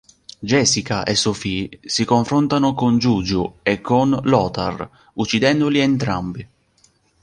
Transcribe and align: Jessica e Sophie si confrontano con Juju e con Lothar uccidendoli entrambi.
Jessica 0.39 1.03
e 1.03 1.13
Sophie 1.13 1.77
si 1.83 2.05
confrontano 2.05 2.73
con 2.73 2.97
Juju 2.97 3.57
e 3.61 3.81
con 3.81 4.19
Lothar 4.23 4.89
uccidendoli 5.13 5.77
entrambi. 5.77 6.43